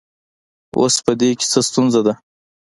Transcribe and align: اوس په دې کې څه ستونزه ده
اوس 0.79 0.95
په 1.05 1.11
دې 1.19 1.29
کې 1.39 1.45
څه 1.51 1.59
ستونزه 1.67 1.99
ده 2.07 2.13